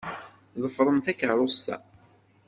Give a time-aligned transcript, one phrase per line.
[0.63, 1.75] Ḍefṛem takeṛṛust-a.